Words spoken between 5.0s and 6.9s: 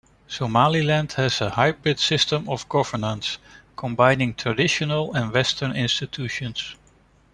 and western institutions.